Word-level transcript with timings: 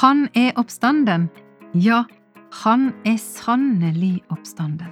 Han 0.00 0.28
er 0.32 0.52
oppstanden. 0.56 1.26
Ja, 1.72 2.04
han 2.62 2.92
er 3.04 3.18
sannelig 3.20 4.22
oppstanden. 4.32 4.88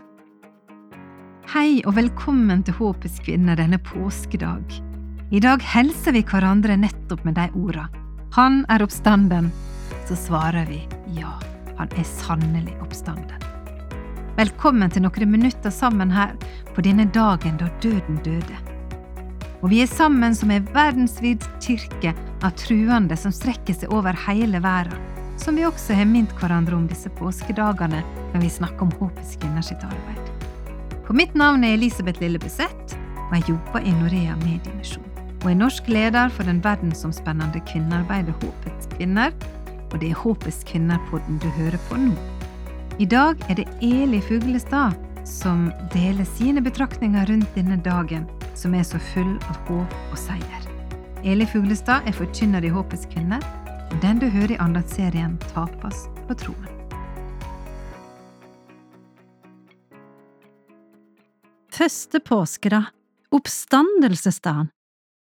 Hei 1.55 1.81
og 1.89 1.95
velkommen 1.97 2.61
til 2.67 2.77
Håpets 2.77 3.17
kvinner 3.25 3.57
denne 3.57 3.79
påskedag. 3.81 4.77
I 5.33 5.41
dag 5.41 5.65
hilser 5.73 6.13
vi 6.13 6.21
hverandre 6.21 6.77
nettopp 6.77 7.25
med 7.25 7.39
de 7.41 7.49
orda. 7.57 7.87
Han 8.37 8.67
er 8.69 8.85
oppstanden. 8.85 9.49
Så 10.05 10.21
svarer 10.21 10.69
vi 10.69 10.83
ja, 11.17 11.33
han 11.81 11.97
er 11.97 12.05
sannelig 12.05 12.77
oppstanden. 12.85 13.41
Velkommen 14.37 14.93
til 14.93 15.09
noen 15.09 15.33
minutter 15.33 15.73
sammen 15.73 16.13
her 16.13 16.37
på 16.77 16.85
denne 16.85 17.09
dagen 17.09 17.57
da 17.57 17.73
døden 17.81 18.21
døde. 18.21 18.65
Og 19.63 19.73
vi 19.73 19.81
er 19.81 19.89
sammen 19.89 20.37
som 20.37 20.53
ei 20.53 20.61
verdensvid 20.75 21.49
kirke 21.65 22.13
av 22.43 22.57
truende 22.59 23.17
som 23.17 23.33
strekker 23.35 23.77
seg 23.77 23.93
over 23.95 24.17
hele 24.27 24.61
verden, 24.65 24.99
som 25.41 25.57
vi 25.57 25.65
også 25.65 25.97
har 25.97 26.09
minnet 26.09 26.33
hverandre 26.41 26.77
om 26.77 26.87
disse 26.89 27.11
påskedagene 27.19 28.03
når 28.33 28.43
vi 28.43 28.53
snakker 28.53 28.87
om 28.87 28.93
Håpets 29.01 29.37
kvinner 29.41 29.65
sitt 29.65 29.85
arbeid. 29.87 30.33
For 31.07 31.17
mitt 31.17 31.33
navn 31.35 31.65
er 31.67 31.75
Elisabeth 31.75 32.23
Lille 32.23 32.39
Besett, 32.39 32.97
og 33.29 33.37
jeg 33.39 33.55
jobber 33.55 33.87
i 33.87 33.95
Norea 33.97 34.37
Mediemisjon. 34.45 35.07
Og 35.41 35.49
er 35.51 35.57
norsk 35.57 35.89
leder 35.89 36.29
for 36.35 36.45
den 36.49 36.61
verdensomspennende 36.65 37.63
kvinnearbeidet 37.71 38.37
Håpets 38.43 38.91
kvinner, 38.95 39.33
og 39.91 39.99
det 40.03 40.13
er 40.13 40.21
Håpets 40.21 40.63
kvinner-podden 40.69 41.41
du 41.43 41.49
hører 41.57 41.81
på 41.89 41.99
nå. 41.99 42.15
I 43.01 43.09
dag 43.09 43.41
er 43.49 43.63
det 43.63 43.69
Eli 43.81 44.21
Fuglestad 44.21 44.99
som 45.25 45.71
deler 45.95 46.29
sine 46.37 46.61
betraktninger 46.63 47.27
rundt 47.33 47.55
denne 47.57 47.81
dagen, 47.81 48.29
som 48.55 48.75
er 48.77 48.85
så 48.85 49.01
full 49.13 49.39
av 49.49 49.63
håp 49.71 49.97
og 50.11 50.19
seier. 50.21 50.70
Eli 51.21 51.45
Fuglestad 51.45 52.07
er 52.09 52.15
forkynner 52.17 52.65
i 52.65 52.71
Håpets 52.73 53.05
kvinner, 53.13 53.43
og 53.93 53.97
den 54.01 54.23
du 54.23 54.31
hører 54.33 54.55
i 54.55 54.61
andagsserien 54.65 55.35
Tapas 55.51 56.07
på 56.25 56.37
troen. 56.41 56.71
Første 61.77 62.23
påskedag, 62.25 62.89
oppstandelsesdagen. 63.37 64.73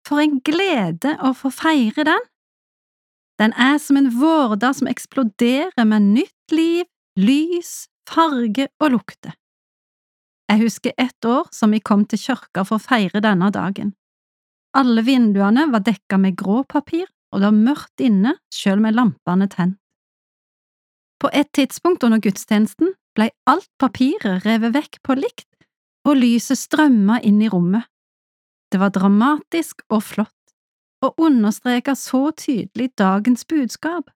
For 0.06 0.22
en 0.22 0.38
glede 0.47 1.16
å 1.27 1.34
få 1.34 1.50
feire 1.50 2.06
den! 2.06 2.30
Den 3.42 3.54
er 3.58 3.82
som 3.82 3.98
en 3.98 4.12
vårdag 4.14 4.78
som 4.78 4.91
eksploderer 4.91 5.86
med 5.91 6.14
nytt 6.14 6.54
liv, 6.54 6.86
lys, 7.19 7.88
farge 8.06 8.70
og 8.78 8.94
lukte. 8.94 9.34
Jeg 10.50 10.62
husker 10.62 10.94
ett 10.98 11.27
år 11.27 11.50
som 11.50 11.75
vi 11.75 11.82
kom 11.82 12.06
til 12.06 12.22
kirka 12.30 12.62
for 12.62 12.78
å 12.78 12.84
feire 12.84 13.22
denne 13.22 13.50
dagen. 13.50 13.97
Alle 14.76 15.02
vinduene 15.02 15.66
var 15.72 15.82
dekka 15.82 16.18
med 16.18 16.36
grå 16.38 16.62
papir, 16.64 17.08
og 17.34 17.40
det 17.40 17.48
var 17.48 17.62
mørkt 17.68 18.02
inne, 18.02 18.36
sjøl 18.54 18.82
med 18.82 18.94
lampene 18.94 19.48
tent. 19.50 19.78
På 21.20 21.28
et 21.36 21.50
tidspunkt 21.52 22.04
under 22.06 22.20
gudstjenesten 22.22 22.94
blei 23.14 23.28
alt 23.50 23.68
papiret 23.82 24.46
revet 24.46 24.72
vekk 24.76 25.00
på 25.04 25.18
likt, 25.18 25.48
og 26.08 26.16
lyset 26.16 26.58
strømma 26.58 27.18
inn 27.26 27.42
i 27.44 27.50
rommet. 27.52 27.84
Det 28.72 28.80
var 28.80 28.94
dramatisk 28.94 29.82
og 29.91 30.02
flott, 30.06 30.54
og 31.04 31.18
understreka 31.20 31.96
så 31.98 32.30
tydelig 32.30 32.92
dagens 32.96 33.44
budskap. 33.44 34.08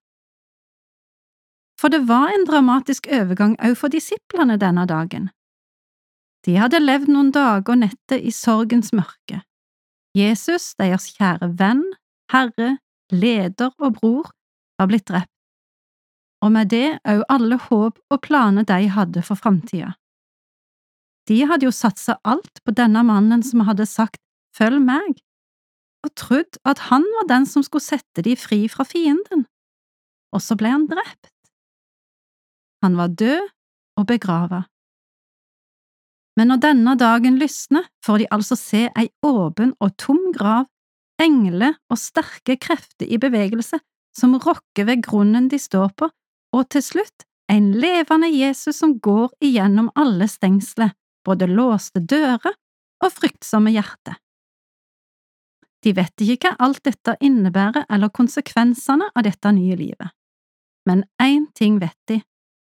For 1.80 1.90
det 1.90 2.04
var 2.08 2.30
en 2.32 2.46
dramatisk 2.48 3.10
overgang 3.12 3.56
òg 3.58 3.74
for 3.76 3.92
disiplene 3.92 4.56
denne 4.62 4.86
dagen. 4.88 5.32
De 6.46 6.54
hadde 6.60 6.80
levd 6.80 7.10
noen 7.10 7.32
dager 7.34 7.74
og 7.74 7.82
netter 7.82 8.20
i 8.20 8.30
sorgens 8.32 8.92
mørke. 8.94 9.42
Jesus, 10.14 10.74
deres 10.78 11.08
kjære 11.16 11.50
venn, 11.58 11.82
herre, 12.30 12.76
leder 13.10 13.72
og 13.82 13.96
bror, 13.98 14.30
var 14.78 14.90
blitt 14.90 15.08
drept, 15.10 15.30
og 16.44 16.52
med 16.54 16.70
det 16.70 17.00
òg 17.08 17.24
alle 17.32 17.58
håp 17.66 17.98
og 18.12 18.20
planer 18.22 18.66
de 18.68 18.88
hadde 18.94 19.22
for 19.26 19.38
framtida. 19.38 19.94
De 21.28 21.40
hadde 21.48 21.66
jo 21.66 21.72
satsa 21.72 22.18
alt 22.22 22.60
på 22.64 22.74
denne 22.76 23.02
mannen 23.06 23.42
som 23.42 23.64
hadde 23.68 23.86
sagt 23.88 24.20
Følg 24.54 24.78
meg, 24.86 25.16
og 26.06 26.12
trodd 26.14 26.60
at 26.68 26.84
han 26.92 27.02
var 27.16 27.26
den 27.26 27.46
som 27.50 27.64
skulle 27.66 27.82
sette 27.82 28.22
de 28.22 28.36
fri 28.38 28.68
fra 28.70 28.84
fienden, 28.86 29.48
og 30.30 30.42
så 30.44 30.54
ble 30.54 30.70
han 30.70 30.84
drept. 30.86 31.32
Han 32.86 32.94
var 33.00 33.16
død 33.18 33.48
og 33.98 34.06
begrava. 34.06 34.60
Men 36.38 36.50
når 36.50 36.62
denne 36.64 36.94
dagen 36.98 37.36
lysner, 37.38 37.86
får 38.04 38.24
de 38.24 38.30
altså 38.34 38.56
se 38.58 38.86
ei 38.98 39.08
åpen 39.22 39.74
og 39.80 39.94
tom 40.00 40.20
grav, 40.34 40.66
engler 41.22 41.76
og 41.92 42.00
sterke 42.00 42.56
krefter 42.58 43.06
i 43.06 43.20
bevegelse 43.22 43.78
som 44.14 44.34
rokker 44.42 44.88
ved 44.88 45.04
grunnen 45.06 45.46
de 45.50 45.58
står 45.62 45.92
på, 45.98 46.08
og 46.54 46.68
til 46.70 46.82
slutt 46.82 47.26
en 47.50 47.72
levende 47.78 48.30
Jesus 48.32 48.78
som 48.80 48.96
går 49.02 49.30
igjennom 49.44 49.90
alle 49.98 50.26
stengsler, 50.30 50.94
både 51.24 51.48
låste 51.50 52.00
dører 52.00 52.54
og 53.04 53.12
fryktsomme 53.12 53.72
hjerter. 53.74 54.18
De 55.84 55.92
vet 55.92 56.24
ikke 56.24 56.54
hva 56.54 56.64
alt 56.64 56.80
dette 56.86 57.16
innebærer 57.20 57.84
eller 57.92 58.12
konsekvensene 58.14 59.10
av 59.12 59.26
dette 59.26 59.52
nye 59.52 59.76
livet, 59.76 60.14
men 60.88 61.04
én 61.20 61.50
ting 61.54 61.76
vet 61.82 61.98
de, 62.08 62.22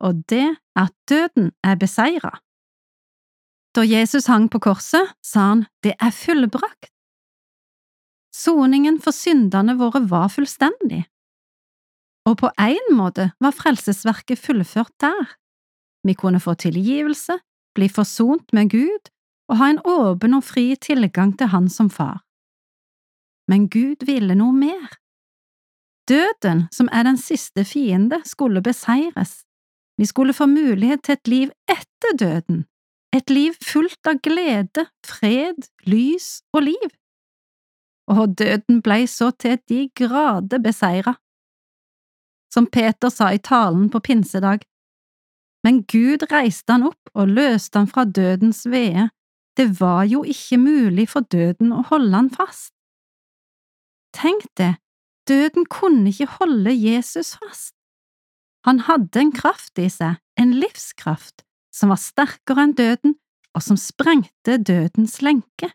og 0.03 0.25
det 0.33 0.47
er 0.49 0.56
at 0.87 0.95
døden 1.09 1.53
er 1.62 1.77
beseira. 1.77 2.33
Da 3.72 3.84
Jesus 3.84 4.27
hang 4.28 4.49
på 4.53 4.60
korset, 4.60 5.15
sa 5.25 5.47
han 5.53 5.65
det 5.84 5.94
er 6.00 6.12
fullbrakt. 6.12 6.91
Soningen 8.33 8.99
for 9.00 9.12
syndene 9.16 9.77
våre 9.81 10.03
var 10.09 10.28
fullstendig, 10.33 11.03
og 12.28 12.38
på 12.38 12.50
én 12.60 12.93
måte 12.97 13.31
var 13.43 13.55
frelsesverket 13.56 14.41
fullført 14.41 14.93
der. 15.03 15.37
Vi 16.06 16.15
kunne 16.15 16.41
få 16.41 16.55
tilgivelse, 16.55 17.38
bli 17.75 17.88
forsont 17.88 18.53
med 18.53 18.71
Gud 18.71 19.10
og 19.50 19.59
ha 19.59 19.69
en 19.71 19.81
åpen 19.84 20.37
og 20.37 20.44
fri 20.44 20.72
tilgang 20.77 21.34
til 21.39 21.50
Han 21.53 21.69
som 21.69 21.91
far. 21.91 22.22
Men 23.49 23.69
Gud 23.69 24.06
ville 24.06 24.34
noe 24.39 24.53
mer. 24.53 24.99
Døden, 26.09 26.66
som 26.72 26.89
er 26.93 27.04
den 27.04 27.19
siste 27.19 27.65
fiende, 27.65 28.22
skulle 28.25 28.62
beseires. 28.62 29.43
Vi 29.99 30.06
skulle 30.06 30.33
få 30.33 30.47
mulighet 30.47 31.03
til 31.04 31.19
et 31.19 31.28
liv 31.28 31.50
etter 31.71 32.16
døden, 32.19 32.65
et 33.12 33.31
liv 33.31 33.56
fullt 33.61 34.09
av 34.09 34.21
glede, 34.25 34.87
fred, 35.06 35.69
lys 35.87 36.41
og 36.56 36.65
liv. 36.71 36.91
Og 38.11 38.34
døden 38.39 38.81
blei 38.83 39.05
så 39.06 39.31
til 39.31 39.61
de 39.69 39.87
grader 39.97 40.62
beseira. 40.65 41.15
Som 42.53 42.67
Peter 42.67 43.12
sa 43.12 43.31
i 43.33 43.41
talen 43.41 43.89
på 43.93 44.01
pinsedag, 44.05 44.65
men 45.62 45.84
Gud 45.87 46.27
reiste 46.33 46.75
han 46.75 46.89
opp 46.89 47.12
og 47.15 47.31
løste 47.31 47.78
han 47.78 47.89
fra 47.89 48.05
dødens 48.05 48.65
vede, 48.67 49.11
det 49.56 49.69
var 49.81 50.05
jo 50.09 50.22
ikke 50.25 50.59
mulig 50.59 51.06
for 51.12 51.28
døden 51.28 51.72
å 51.77 51.84
holde 51.91 52.17
han 52.17 52.31
fast. 52.33 52.72
Tenk 54.17 54.45
det, 54.59 54.75
døden 55.28 55.69
kunne 55.71 56.11
ikke 56.11 56.31
holde 56.41 56.75
Jesus 56.75 57.37
fast. 57.39 57.75
Han 58.67 58.84
hadde 58.89 59.21
en 59.21 59.33
kraft 59.34 59.78
i 59.78 59.89
seg, 59.91 60.19
en 60.39 60.55
livskraft, 60.56 61.45
som 61.72 61.93
var 61.93 62.00
sterkere 62.00 62.66
enn 62.66 62.77
døden, 62.78 63.16
og 63.56 63.65
som 63.65 63.77
sprengte 63.77 64.59
dødens 64.60 65.21
lenke. 65.25 65.72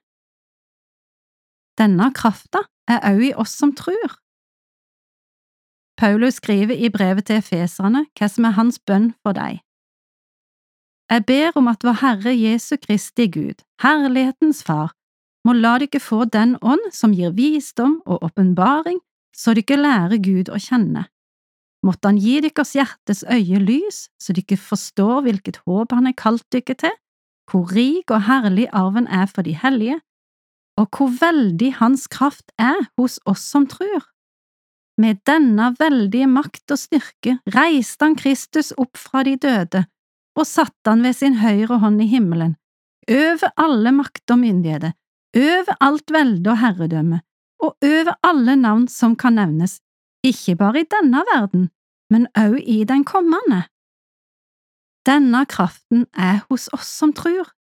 Denne 1.78 2.10
krafta 2.14 2.64
er 2.90 3.04
òg 3.06 3.22
i 3.28 3.36
oss 3.38 3.54
som 3.58 3.74
tror. 3.78 4.18
Paulus 5.98 6.38
skriver 6.38 6.78
i 6.78 6.90
brevet 6.94 7.28
til 7.30 7.42
efeserne 7.42 8.06
hva 8.18 8.30
som 8.30 8.46
er 8.46 8.58
hans 8.58 8.78
bønn 8.80 9.12
for 9.26 9.38
deg. 9.38 9.62
Jeg 11.10 11.24
ber 11.26 11.56
om 11.58 11.70
at 11.72 11.86
vår 11.86 12.02
Herre 12.02 12.34
Jesu 12.36 12.76
Kristi 12.78 13.30
Gud, 13.32 13.64
Herlighetens 13.82 14.64
Far, 14.64 14.92
må 15.46 15.54
la 15.56 15.78
dere 15.80 16.02
få 16.04 16.26
den 16.26 16.58
ånd 16.62 16.90
som 16.92 17.14
gir 17.16 17.32
visdom 17.38 18.02
og 18.06 18.26
åpenbaring, 18.28 19.00
så 19.32 19.54
dere 19.56 19.80
lærer 19.80 20.20
Gud 20.20 20.52
å 20.52 20.60
kjenne. 20.60 21.06
Måtte 21.86 22.10
Han 22.10 22.18
gi 22.18 22.40
deres 22.42 22.74
hjertes 22.74 23.24
øye 23.24 23.60
lys, 23.62 24.08
så 24.20 24.34
dere 24.34 24.58
forstår 24.58 25.22
hvilket 25.28 25.62
håp 25.66 25.94
Han 25.94 26.10
har 26.10 26.18
kalt 26.18 26.46
dere 26.52 26.76
til, 26.76 26.96
hvor 27.52 27.70
rik 27.72 28.12
og 28.12 28.26
herlig 28.28 28.68
arven 28.74 29.08
er 29.08 29.28
for 29.32 29.46
de 29.48 29.56
hellige, 29.56 30.02
og 30.78 30.90
hvor 30.92 31.14
veldig 31.22 31.74
Hans 31.80 32.08
kraft 32.08 32.52
er 32.60 32.90
hos 32.98 33.20
oss 33.26 33.46
som 33.46 33.68
tror. 33.68 34.06
Med 34.98 35.22
denne 35.30 35.74
veldige 35.78 36.28
makt 36.28 36.74
og 36.74 36.80
styrke 36.82 37.38
reiste 37.54 38.06
han 38.06 38.16
Kristus 38.18 38.72
opp 38.82 38.98
fra 38.98 39.22
de 39.28 39.36
døde 39.38 39.84
og 40.38 40.46
satte 40.46 40.90
han 40.90 41.04
ved 41.06 41.18
sin 41.18 41.38
høyre 41.42 41.80
hånd 41.82 42.02
i 42.02 42.10
himmelen, 42.10 42.56
over 43.10 43.54
alle 43.58 43.94
makt 43.94 44.34
og 44.34 44.42
myndigheter, 44.42 44.94
over 45.38 45.78
alt 45.82 46.14
velde 46.14 46.52
og 46.54 46.60
herredømme, 46.62 47.22
og 47.64 47.74
over 47.86 48.14
alle 48.26 48.56
navn 48.60 48.86
som 48.92 49.16
kan 49.18 49.38
nevnes, 49.38 49.80
ikke 50.30 50.56
bare 50.60 50.84
i 50.84 50.90
denne 50.92 51.24
verden, 51.34 51.70
men 52.12 52.28
òg 52.38 52.60
i 52.62 52.84
den 52.88 53.04
kommende. 53.08 53.66
Denne 55.08 55.46
kraften 55.48 56.06
er 56.14 56.44
hos 56.50 56.68
oss 56.76 56.90
som 57.00 57.14
tror. 57.16 57.54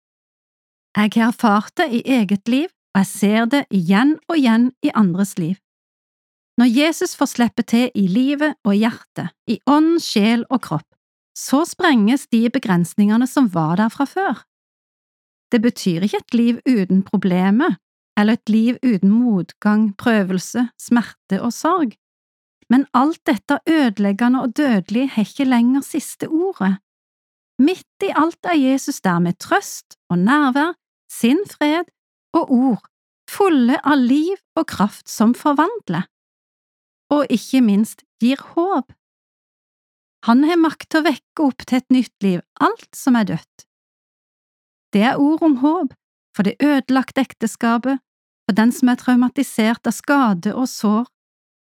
Jeg 0.96 1.12
har 1.16 1.32
erfart 1.32 1.75
det 1.76 1.90
i 1.93 2.02
eget 2.06 2.49
liv, 2.49 2.70
og 2.94 3.02
jeg 3.02 3.11
ser 3.11 3.44
det 3.50 3.64
igjen 3.75 4.16
og 4.28 4.38
igjen 4.38 4.70
i 4.82 4.93
andres 4.94 5.37
liv. 5.38 5.56
Når 6.58 6.70
Jesus 6.70 7.16
får 7.19 7.32
slippe 7.32 7.64
til 7.66 7.90
i 7.99 8.06
livet 8.06 8.55
og 8.64 8.76
hjertet, 8.78 9.34
i 9.50 9.58
ånd, 9.67 9.99
sjel 10.00 10.44
og 10.49 10.62
kropp, 10.62 10.87
så 11.34 11.64
sprenges 11.67 12.28
de 12.31 12.46
begrensningene 12.55 13.26
som 13.26 13.50
var 13.50 13.76
der 13.81 13.90
fra 13.90 14.06
før. 14.06 14.44
Det 15.50 15.60
betyr 15.62 16.06
ikke 16.06 16.22
et 16.22 16.34
liv 16.34 16.60
uten 16.62 17.02
problemer, 17.02 17.75
eller 18.19 18.38
et 18.38 18.49
liv 18.49 18.78
uten 18.87 19.10
motgang, 19.10 19.90
prøvelse, 19.99 20.69
smerte 20.78 21.43
og 21.43 21.52
sorg, 21.52 21.96
men 22.70 22.87
alt 22.94 23.20
dette 23.26 23.58
ødeleggende 23.69 24.43
og 24.44 24.56
dødelige 24.56 25.11
har 25.14 25.26
ikke 25.28 25.46
lenger 25.49 25.84
siste 25.84 26.28
ordet. 26.28 26.78
Midt 27.58 28.02
i 28.02 28.11
alt 28.16 28.46
er 28.50 28.58
Jesus 28.58 29.00
der 29.00 29.19
med 29.19 29.38
trøst 29.38 29.99
og 30.11 30.19
nærvær, 30.19 30.75
sin 31.11 31.38
fred 31.50 31.84
og 32.34 32.50
ord, 32.50 32.82
fulle 33.31 33.78
av 33.87 34.00
liv 34.00 34.37
og 34.58 34.66
kraft 34.66 35.08
som 35.11 35.34
forvandler, 35.38 36.08
og 37.14 37.31
ikke 37.31 37.61
minst 37.62 38.02
gir 38.22 38.40
håp. 38.55 38.90
Han 40.26 40.43
har 40.49 40.58
makt 40.58 40.88
til 40.90 41.02
å 41.02 41.06
vekke 41.06 41.46
opp 41.46 41.67
til 41.69 41.78
et 41.78 41.94
nytt 41.94 42.26
liv 42.26 42.40
alt 42.64 42.90
som 42.96 43.14
er 43.20 43.28
dødt. 43.28 43.67
Det 44.94 45.05
er 45.05 45.20
ord 45.20 45.43
om 45.44 45.60
håp 45.62 45.94
for 46.34 46.46
det 46.46 46.56
ødelagte 46.62 47.22
ekteskapet, 47.22 48.00
for 48.44 48.56
den 48.56 48.72
som 48.75 48.90
er 48.90 48.99
traumatisert 49.00 49.87
av 49.87 49.94
skade 49.94 50.55
og 50.55 50.67
sår, 50.69 51.06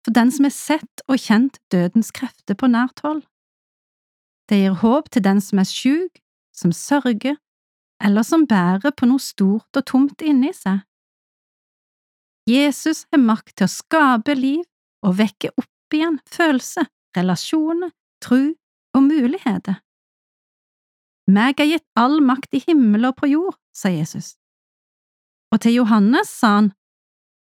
for 0.04 0.12
den 0.12 0.30
som 0.32 0.44
har 0.44 0.54
sett 0.54 1.04
og 1.08 1.20
kjent 1.20 1.58
dødens 1.72 2.12
krefter 2.14 2.56
på 2.58 2.68
nært 2.68 3.00
hold. 3.04 3.22
Det 4.48 4.60
gir 4.60 4.76
håp 4.82 5.08
til 5.10 5.24
den 5.24 5.40
som 5.40 5.62
er 5.62 5.68
sjuk, 5.68 6.20
som 6.52 6.72
sørger, 6.76 7.38
eller 8.04 8.26
som 8.26 8.44
bærer 8.46 8.92
på 8.92 9.08
noe 9.08 9.22
stort 9.22 9.78
og 9.78 9.86
tomt 9.88 10.24
inni 10.24 10.52
seg. 10.52 10.82
Jesus 12.44 13.06
har 13.12 13.22
makt 13.24 13.54
til 13.56 13.64
å 13.64 13.72
skape 13.72 14.36
liv 14.36 14.64
og 15.04 15.16
vekke 15.16 15.54
opp 15.56 15.96
igjen 15.96 16.18
følelser, 16.28 16.90
relasjoner, 17.16 17.94
tro 18.20 18.42
og 18.94 19.02
muligheter. 19.06 19.80
Meg 21.24 21.60
er 21.62 21.70
gitt 21.70 21.86
all 21.96 22.18
makt 22.20 22.52
i 22.52 22.60
himmel 22.66 23.08
og 23.08 23.16
på 23.16 23.30
jord, 23.32 23.56
sa 23.72 23.88
Jesus. 23.88 24.34
Og 25.54 25.62
til 25.64 25.78
Johannes 25.80 26.28
sa 26.28 26.58
han, 26.58 26.72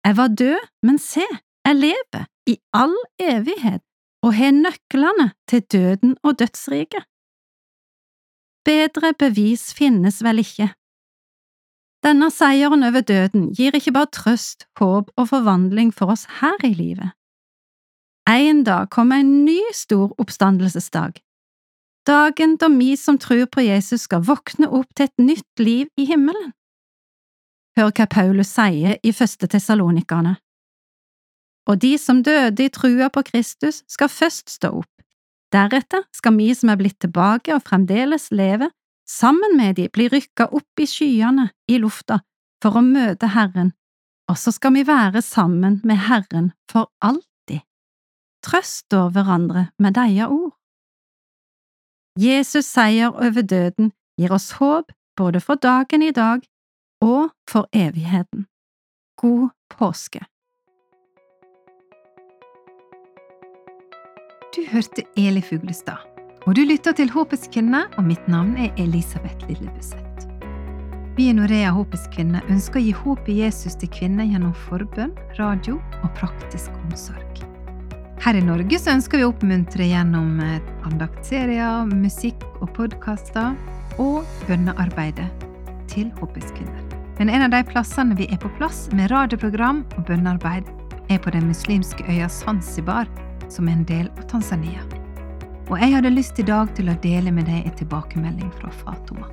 Jeg 0.04 0.18
var 0.18 0.28
død, 0.28 0.60
men 0.84 0.98
se, 1.00 1.24
jeg 1.66 1.76
lever 1.76 2.26
i 2.48 2.58
all 2.74 2.96
evighet 3.20 3.84
og 4.26 4.34
har 4.36 4.52
nøklene 4.52 5.32
til 5.48 5.62
døden 5.62 6.18
og 6.24 6.40
dødsriket. 6.40 7.06
Bedre 8.66 9.14
bevis 9.14 9.74
finnes 9.74 10.24
vel 10.24 10.42
ikke. 10.44 10.70
Denne 12.04 12.30
seieren 12.32 12.84
over 12.88 13.02
døden 13.02 13.50
gir 13.56 13.76
ikke 13.76 13.92
bare 13.92 14.12
trøst, 14.16 14.68
håp 14.80 15.12
og 15.18 15.30
forvandling 15.30 15.94
for 15.94 16.12
oss 16.14 16.26
her 16.40 16.60
i 16.64 16.74
livet. 16.74 17.12
En 18.30 18.64
dag 18.64 18.90
kommer 18.90 19.20
en 19.20 19.46
ny 19.46 19.60
stor 19.74 20.14
oppstandelsesdag, 20.22 21.18
dagen 22.08 22.58
da 22.62 22.70
vi 22.70 22.96
som 22.96 23.18
tror 23.18 23.48
på 23.52 23.66
Jesus 23.66 24.06
skal 24.08 24.24
våkne 24.28 24.70
opp 24.70 24.94
til 24.96 25.10
et 25.10 25.18
nytt 25.18 25.60
liv 25.60 25.88
i 25.98 26.06
himmelen. 26.06 26.54
Hør 27.78 27.92
hva 27.96 28.06
Paulus 28.06 28.54
sier 28.54 29.00
i 29.04 29.12
første 29.16 29.48
Tessalonikerne 29.48 30.38
og 31.70 31.78
de 31.84 31.94
som 32.02 32.24
døde 32.26 32.66
i 32.66 32.72
trua 32.74 33.12
på 33.14 33.22
Kristus, 33.28 33.84
skal 33.88 34.10
først 34.10 34.50
stå 34.50 34.74
opp. 34.82 34.92
Deretter 35.54 36.06
skal 36.14 36.38
vi 36.38 36.52
som 36.58 36.70
er 36.74 36.80
blitt 36.82 37.00
tilbake 37.02 37.54
og 37.54 37.66
fremdeles 37.66 38.30
lever, 38.34 38.70
sammen 39.10 39.58
med 39.58 39.78
de 39.78 39.88
bli 39.90 40.08
rykka 40.10 40.50
opp 40.54 40.82
i 40.82 40.86
skyene 40.90 41.50
i 41.70 41.80
lufta 41.82 42.20
for 42.62 42.78
å 42.78 42.86
møte 42.86 43.32
Herren, 43.34 43.74
og 44.30 44.38
så 44.38 44.54
skal 44.54 44.76
vi 44.76 44.86
være 44.86 45.22
sammen 45.26 45.80
med 45.84 46.02
Herren 46.10 46.52
for 46.70 46.92
alltid. 47.02 47.64
Trøst 48.46 48.86
da 48.94 49.08
hverandre 49.14 49.70
med 49.82 49.98
deia 49.98 50.30
ord. 50.30 50.54
Jesus' 52.20 52.70
seier 52.70 53.14
over 53.14 53.46
døden 53.46 53.94
gir 54.20 54.34
oss 54.36 54.52
håp 54.60 54.92
både 55.18 55.42
for 55.42 55.56
dagen 55.56 56.04
i 56.04 56.12
dag 56.12 56.44
og 57.02 57.32
for 57.50 57.70
evigheten. 57.74 58.46
God 59.18 59.50
påske! 59.72 60.26
Du 64.56 64.64
hørte 64.66 65.04
Eli 65.14 65.42
Fuglestad, 65.46 66.00
og 66.48 66.56
du 66.58 66.64
lytter 66.66 66.96
til 66.98 67.12
Håpets 67.14 67.46
kvinne, 67.54 67.84
og 68.02 68.06
mitt 68.08 68.24
navn 68.26 68.56
er 68.58 68.72
Elisabeth 68.82 69.46
Lillebusset. 69.46 70.24
Vi 71.14 71.28
i 71.30 71.36
Norea 71.38 71.70
Håpets 71.76 72.08
kvinne 72.16 72.42
ønsker 72.50 72.80
å 72.80 72.84
gi 72.88 72.96
håp 72.98 73.30
i 73.30 73.36
Jesus 73.44 73.78
til 73.78 73.92
kvinner 73.94 74.26
gjennom 74.26 74.56
forbønn, 74.66 75.14
radio 75.38 75.78
og 76.00 76.10
praktisk 76.18 76.74
omsorg. 76.88 77.44
Her 78.26 78.42
i 78.42 78.42
Norge 78.42 78.82
så 78.82 78.96
ønsker 78.98 79.22
vi 79.22 79.28
å 79.28 79.30
oppmuntre 79.36 79.86
gjennom 79.92 80.42
andaktserier, 80.42 81.86
musikk 81.94 82.42
og 82.58 82.74
podkaster 82.74 83.54
og 84.02 84.26
bønnearbeidet 84.50 85.30
til 85.94 86.10
Håpets 86.18 86.58
kvinner. 86.58 87.00
Men 87.22 87.30
en 87.30 87.46
av 87.46 87.54
de 87.54 87.62
plassene 87.70 88.18
vi 88.18 88.26
er 88.34 88.42
på 88.42 88.50
plass 88.58 88.88
med 88.98 89.14
radioprogram 89.14 89.86
og 89.94 90.06
bønnearbeid, 90.10 90.66
er 91.10 91.22
på 91.22 91.38
den 91.38 91.52
muslimske 91.54 92.02
øya 92.10 92.34
Zanzibar 92.34 93.06
som 93.54 93.68
er 93.68 93.78
en 93.78 93.88
del 93.90 94.10
av 94.18 94.28
Tanzania. 94.32 94.86
Og 95.70 95.78
jeg 95.78 95.94
hadde 95.94 96.14
lyst 96.14 96.40
i 96.42 96.46
dag 96.46 96.72
til 96.78 96.90
å 96.90 96.98
dele 97.04 97.34
med 97.34 97.46
deg 97.50 97.66
en 97.66 97.76
tilbakemelding 97.78 98.50
fra 98.58 98.72
Fatoma. 98.82 99.28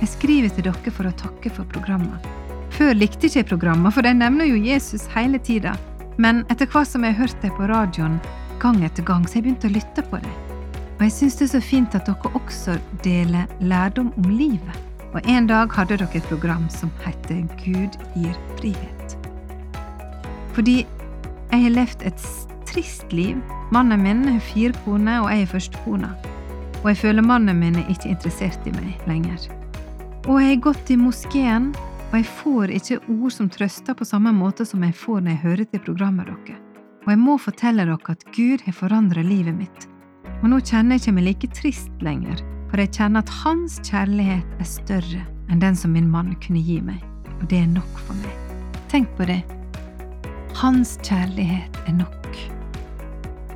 Jeg 0.00 0.10
skriver 0.14 0.54
til 0.54 0.66
dere 0.66 0.92
for 0.94 1.08
å 1.08 1.16
takke 1.20 1.52
for 1.52 1.68
programmet. 1.72 2.24
Før 2.72 2.94
likte 2.96 3.28
ikke 3.28 3.42
jeg 3.42 3.48
programmet, 3.50 3.92
for 3.92 4.02
de 4.02 4.14
nevner 4.16 4.48
jo 4.48 4.56
Jesus 4.56 5.04
hele 5.12 5.38
tida, 5.38 5.74
men 6.16 6.40
etter 6.52 6.68
hvert 6.68 6.88
som 6.88 7.04
jeg 7.04 7.18
hørte 7.18 7.50
hørt 7.50 7.58
på 7.58 7.68
radioen 7.68 8.16
gang 8.62 8.80
etter 8.84 9.04
gang, 9.04 9.26
så 9.26 9.38
jeg 9.38 9.46
begynte 9.46 9.68
å 9.68 9.74
lytte 9.74 10.04
på 10.08 10.20
det. 10.22 10.32
Og 10.96 11.04
jeg 11.06 11.14
syns 11.16 11.36
det 11.38 11.46
er 11.48 11.52
så 11.56 11.60
fint 11.66 11.94
at 11.98 12.06
dere 12.06 12.32
også 12.38 12.76
deler 13.02 13.50
lærdom 13.60 14.12
om 14.20 14.28
livet. 14.30 14.76
Og 15.12 15.20
en 15.28 15.48
dag 15.50 15.72
hadde 15.76 15.98
dere 15.98 16.16
et 16.16 16.28
program 16.30 16.68
som 16.72 16.92
heter 17.04 17.42
Gud 17.60 17.98
gir 18.14 18.36
frihet. 18.60 19.16
Fordi 20.56 20.82
jeg 20.84 21.64
har 21.64 21.74
levd 21.74 22.06
et 22.08 22.22
trist 22.72 23.12
liv. 23.12 23.38
Mannen 23.72 24.02
min 24.02 24.24
har 24.28 24.40
fire 24.40 24.72
koner, 24.84 25.20
og 25.22 25.30
jeg 25.30 25.44
er 25.44 25.52
førstekona. 25.52 26.12
Og 26.82 26.90
jeg 26.90 27.00
føler 27.04 27.22
mannen 27.22 27.60
min 27.60 27.78
er 27.78 27.90
ikke 27.92 28.10
interessert 28.10 28.66
i 28.66 28.74
meg 28.74 29.06
lenger. 29.06 29.46
Og 30.26 30.38
jeg 30.40 30.54
har 30.54 30.64
gått 30.68 30.90
i 30.90 30.98
moskeen, 30.98 31.72
og 32.10 32.18
jeg 32.18 32.28
får 32.42 32.74
ikke 32.76 33.00
ord 33.14 33.32
som 33.32 33.48
trøster 33.50 33.96
på 33.96 34.06
samme 34.06 34.34
måte 34.36 34.66
som 34.68 34.82
jeg 34.84 34.94
får 34.98 35.22
når 35.22 35.34
jeg 35.34 35.42
hører 35.46 35.70
til 35.70 35.84
programmet 35.86 36.28
deres. 36.28 36.60
Og 37.02 37.08
jeg 37.10 37.18
må 37.18 37.38
fortelle 37.40 37.86
dere 37.88 38.12
at 38.12 38.26
Gud 38.36 38.62
har 38.66 38.76
forandret 38.78 39.26
livet 39.26 39.56
mitt. 39.56 39.88
Og 40.42 40.50
nå 40.52 40.60
kjenner 40.62 40.96
jeg 40.98 41.02
ikke 41.02 41.16
meg 41.16 41.26
like 41.26 41.50
trist 41.56 42.04
lenger, 42.04 42.42
for 42.70 42.82
jeg 42.82 42.92
kjenner 42.94 43.24
at 43.24 43.32
Hans 43.42 43.80
kjærlighet 43.86 44.60
er 44.60 44.68
større 44.68 45.24
enn 45.50 45.62
den 45.62 45.76
som 45.76 45.92
min 45.96 46.10
mann 46.10 46.36
kunne 46.44 46.62
gi 46.62 46.78
meg, 46.84 47.02
og 47.40 47.48
det 47.50 47.64
er 47.64 47.70
nok 47.72 47.98
for 48.06 48.18
meg. 48.22 48.38
Tenk 48.92 49.10
på 49.18 49.26
det. 49.28 49.42
Hans 50.60 50.98
kjærlighet 51.02 51.82
er 51.86 51.96
nok. 51.96 52.42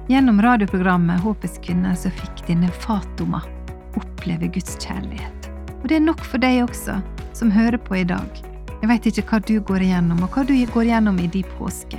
Gjennom 0.09 0.43
radioprogrammet 0.43 1.21
Håpets 1.21 1.59
kvinner 1.59 1.95
så 1.95 2.11
fikk 2.15 2.45
denne 2.47 2.69
Fatoma 2.71 3.41
oppleve 3.99 4.47
Guds 4.55 4.77
kjærlighet. 4.79 5.49
Og 5.83 5.89
det 5.89 5.97
er 5.97 6.05
nok 6.05 6.21
for 6.23 6.39
deg 6.39 6.61
også, 6.63 7.01
som 7.35 7.51
hører 7.51 7.79
på 7.83 7.97
i 7.99 8.05
dag. 8.07 8.43
Jeg 8.83 8.91
veit 8.91 9.09
ikke 9.11 9.25
hva 9.27 9.41
du 9.43 9.57
går 9.67 9.83
igjennom, 9.83 10.21
og 10.23 10.37
hva 10.37 10.45
du 10.47 10.53
går 10.55 10.85
igjennom 10.85 11.19
i 11.19 11.27
din 11.33 11.49
påske. 11.57 11.99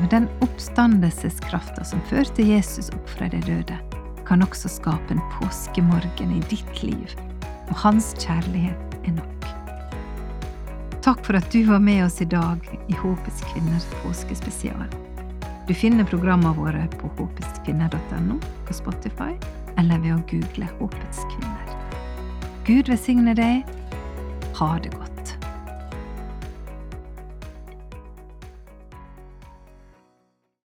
Men 0.00 0.10
den 0.10 0.26
oppstandelseskrafta 0.42 1.84
som 1.86 2.02
førte 2.10 2.42
Jesus 2.42 2.90
opp 2.96 3.06
fra 3.14 3.28
de 3.30 3.38
døde, 3.46 3.78
kan 4.26 4.42
også 4.42 4.70
skape 4.72 5.14
en 5.14 5.22
påskemorgen 5.36 6.32
i 6.34 6.40
ditt 6.50 6.82
liv, 6.82 7.14
og 7.68 7.76
hans 7.84 8.10
kjærlighet 8.18 8.98
er 9.04 9.14
nok. 9.20 9.46
Takk 11.06 11.22
for 11.26 11.38
at 11.38 11.46
du 11.54 11.62
var 11.70 11.78
med 11.78 12.02
oss 12.08 12.18
i 12.22 12.26
dag 12.26 12.66
i 12.90 12.98
Håpets 12.98 13.44
kvinners 13.52 13.86
påskespesial. 14.02 14.90
Du 15.70 15.74
finner 15.74 16.04
programmene 16.04 16.50
våre 16.56 16.88
på 16.98 17.08
håpetskvinner.no, 17.14 18.40
på 18.66 18.74
Spotify 18.74 19.36
eller 19.78 20.00
ved 20.02 20.16
å 20.16 20.22
google 20.32 20.66
Håpets 20.80 21.20
kvinner. 21.30 21.70
Gud 22.66 22.90
velsigne 22.90 23.36
deg. 23.38 23.62
Ha 24.58 24.72
det 24.82 24.90
godt. 24.96 25.09